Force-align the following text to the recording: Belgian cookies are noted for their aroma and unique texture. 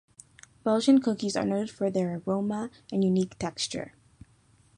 Belgian 0.63 0.99
cookies 0.99 1.35
are 1.35 1.45
noted 1.45 1.69
for 1.69 1.91
their 1.91 2.23
aroma 2.25 2.71
and 2.91 3.03
unique 3.03 3.37
texture. 3.37 3.93